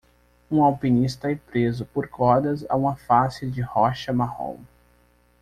Um 0.49 0.63
alpinista 0.63 1.31
é 1.31 1.35
preso 1.35 1.85
por 1.85 2.07
cordas 2.07 2.65
a 2.67 2.75
uma 2.75 2.95
face 2.95 3.45
de 3.47 3.61
rocha 3.61 4.11
marrom. 4.11 4.57